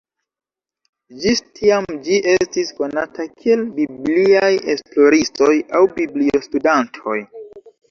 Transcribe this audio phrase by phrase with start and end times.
[1.25, 7.19] Ĝis tiam ĝi estis konata kiel "Bibliaj esploristoj" aŭ "Biblio-studantoj".